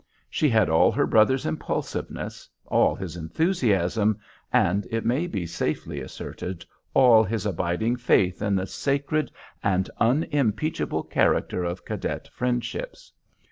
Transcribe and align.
She 0.31 0.49
had 0.49 0.67
all 0.67 0.91
her 0.91 1.05
brother's 1.05 1.45
impulsiveness, 1.45 2.49
all 2.65 2.95
his 2.95 3.15
enthusiasm, 3.15 4.17
and, 4.51 4.87
it 4.89 5.05
may 5.05 5.27
be 5.27 5.45
safely 5.45 6.01
asserted, 6.01 6.65
all 6.95 7.23
his 7.23 7.45
abiding 7.45 7.97
faith 7.97 8.41
in 8.41 8.55
the 8.55 8.65
sacred 8.65 9.31
and 9.61 9.87
unimpeachable 9.99 11.03
character 11.03 11.63
of 11.63 11.85
cadet 11.85 12.27
friendships. 12.29 13.13